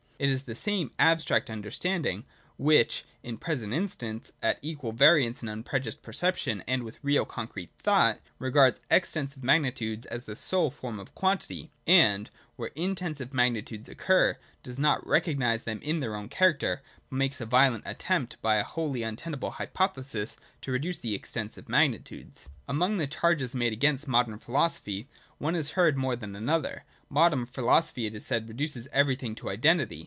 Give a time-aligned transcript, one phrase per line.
[0.23, 1.07] It is the same VOL.
[1.07, 1.07] II.
[1.07, 2.17] O 194 THE DOCTRINE OF BEING.
[2.21, 2.21] [103, 104.
[2.21, 2.25] abstract understanding
[2.59, 7.71] which, in the present instance, at equal variance with unprejudiced perception and with real concrete
[7.79, 14.37] thought, regards Extensive magnitude as the sole form of quantity, and, where Intensive magnitudes occur,
[14.61, 18.57] does not recognise them in their own character, but makes a vio lent attempt by
[18.57, 22.47] a wholly untenable hypothesis to reduce them to Extensive magnitudes.
[22.67, 25.07] Among the charges made against modern philosophy,
[25.39, 26.83] one is heard more than another.
[27.09, 29.99] Modern philosophy, it is said, reduces everything to identity.